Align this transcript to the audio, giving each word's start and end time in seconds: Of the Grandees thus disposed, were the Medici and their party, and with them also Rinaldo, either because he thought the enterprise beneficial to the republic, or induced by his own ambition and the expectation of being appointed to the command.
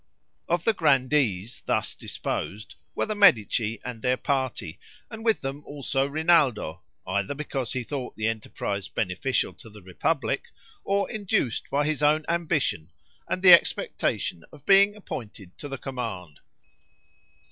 Of 0.49 0.63
the 0.63 0.73
Grandees 0.73 1.61
thus 1.67 1.93
disposed, 1.93 2.73
were 2.95 3.05
the 3.05 3.13
Medici 3.13 3.79
and 3.85 4.01
their 4.01 4.17
party, 4.17 4.79
and 5.11 5.23
with 5.23 5.41
them 5.41 5.63
also 5.63 6.07
Rinaldo, 6.07 6.81
either 7.05 7.35
because 7.35 7.73
he 7.73 7.83
thought 7.83 8.15
the 8.15 8.27
enterprise 8.27 8.87
beneficial 8.87 9.53
to 9.53 9.69
the 9.69 9.83
republic, 9.83 10.47
or 10.83 11.07
induced 11.11 11.69
by 11.69 11.85
his 11.85 12.01
own 12.01 12.25
ambition 12.29 12.89
and 13.29 13.43
the 13.43 13.53
expectation 13.53 14.43
of 14.51 14.65
being 14.65 14.95
appointed 14.95 15.55
to 15.59 15.67
the 15.67 15.77
command. 15.77 16.39